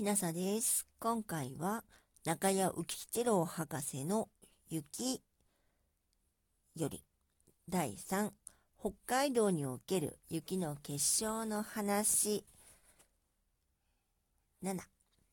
[0.00, 0.86] きなさです。
[0.98, 1.84] 今回は
[2.24, 4.30] 中谷浮吉郎博士の
[4.70, 5.20] 雪
[6.74, 7.04] より
[7.68, 8.30] 第3
[8.80, 12.46] 北海道における雪の結晶の話
[14.64, 14.78] 7、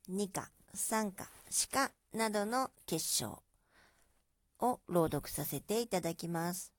[0.10, 3.42] 2か3か4かなどの結晶
[4.60, 6.74] を朗読させていただきます。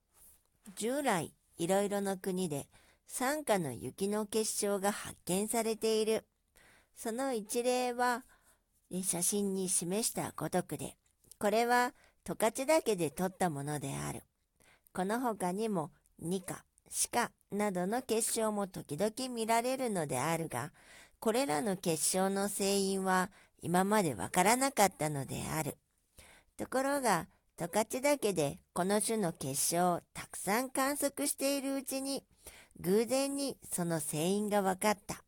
[0.76, 2.66] 従来いろいろな国で
[3.06, 6.26] 三下の雪の結晶が発見されている。
[6.98, 8.24] その一例は、
[9.04, 10.96] 写真に示したごとくで、
[11.38, 11.92] これは
[12.24, 14.24] 十勝岳で撮ったものである。
[14.92, 20.72] この他にも、ニカ、シカなどの結晶も時々見られるのであるが、
[21.20, 23.30] これらの結晶の成因は
[23.62, 25.76] 今までわからなかったのである。
[26.56, 32.24] ところが、十勝岳でこの種の結晶をたくさん観測しているうちに、
[32.80, 35.22] 偶然にその成因が分かった。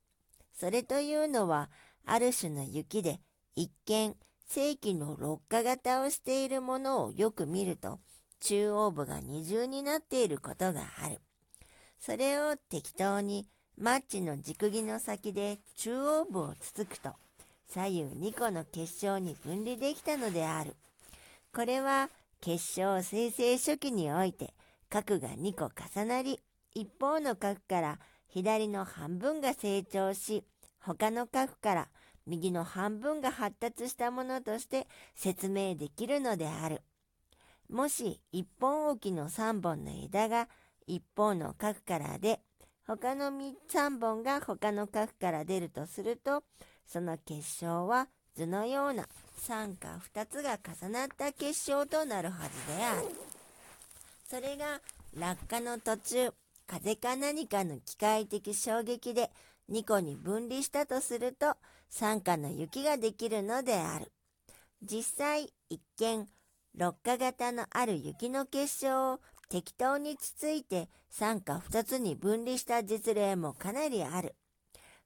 [0.60, 1.70] それというのは、
[2.04, 3.18] ある種の雪で
[3.56, 4.14] 一見
[4.46, 7.98] 正規の六花型をしているものをよく見ると、
[8.40, 11.18] 中央部が二重になっていることがある。
[11.98, 13.46] それを適当に
[13.78, 17.14] マッチの軸木の先で中央部をつつくと、
[17.66, 20.76] 左右2個の結晶に分離できたのである。
[21.54, 22.10] これは
[22.42, 24.52] 結晶生成初期において
[24.90, 26.38] 角が2個重なり、
[26.74, 27.98] 一方の角から
[28.32, 30.44] 左の半分が成長し、
[30.78, 31.88] 他の角から
[32.26, 36.82] 右の半分が発達したものとして説明できるのである。
[37.68, 40.48] もし一本置きの3本の枝が
[40.86, 42.40] 一方の角からで、
[42.86, 46.42] 他の3本が他の角から出るとすると、
[46.86, 49.06] その結晶は図のような
[49.46, 53.08] 3か2つが重なった結晶となるはずである。
[54.28, 54.80] それが
[55.16, 56.32] 落下の途中、
[56.70, 59.32] 風か何かの機械的衝撃で
[59.72, 61.56] 2個に分離したとすると
[61.88, 64.12] 酸化の雪ができるのである。
[64.80, 66.28] 実際一見
[66.76, 74.36] 六花型のある雪の結晶を適当につついて酸化2つに分離した実例もかなりある。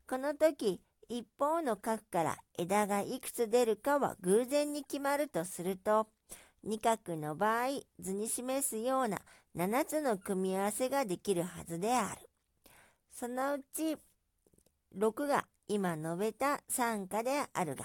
[0.07, 6.09] この時一方の角から枝がいくつ出るかは偶然に決まるとすると
[6.63, 7.69] 二角の場合
[8.01, 9.19] 図に示すような
[9.57, 12.29] 7つの組み合わせができるはずである。
[13.13, 13.97] そのうち
[14.99, 17.85] 6が今述べた3価であるが、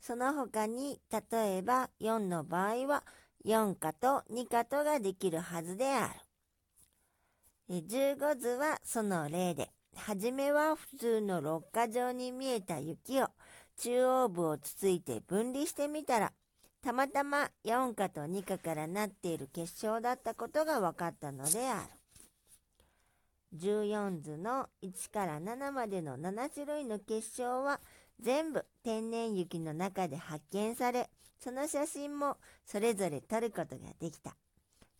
[0.00, 3.04] その他に例えば4の場合は
[3.44, 6.12] 4価と2価とができるはずであ
[7.68, 7.80] る。
[7.86, 13.28] 15図はその例で、はじめは普通の六花状に見えた雪を
[13.78, 16.32] 中央部をつついて分離してみたら、
[16.88, 21.82] たまたま4価と2価からなっている結晶だったことが分かったのであ
[23.52, 23.58] る。
[23.58, 27.78] 14図の1から7までの7種類の結晶は
[28.18, 34.34] 全部天然雪の中で発見され、その写真もそれぞれ撮ることができた。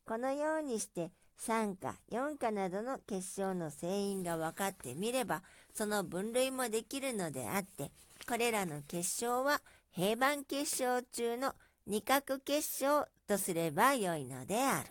[0.04, 1.10] このようにして
[1.40, 7.90] 3価、4価などの結晶の成因が分かってみれば、その分類もできるのであって、
[8.28, 11.54] これらの結晶は平板結晶中の
[11.90, 14.90] 二角結晶とすればよいのである。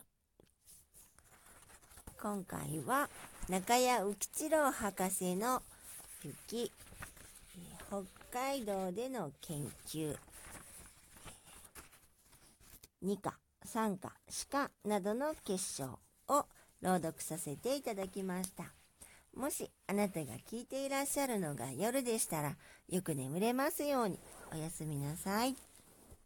[2.20, 3.08] 今回は
[3.48, 5.62] 中谷浮吉郎博士の
[6.24, 6.72] 雪、
[7.90, 10.16] 北海道での研究、
[13.04, 16.00] 二課、三課、四課などの結晶
[16.30, 16.46] を
[16.82, 18.64] 朗読させていただきました。
[19.36, 22.56] もしあなたが聞いていらっしゃるのが夜でしたら、
[22.90, 24.20] よく眠れますように
[24.52, 25.56] おやすみなさい。